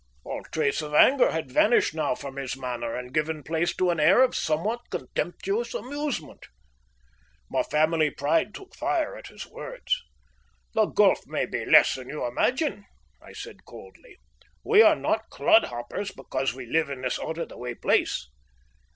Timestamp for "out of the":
17.19-17.57